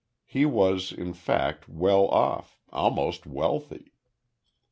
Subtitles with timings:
[0.25, 3.93] He was, in fact, well off almost wealthy.